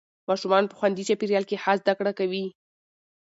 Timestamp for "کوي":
2.19-2.45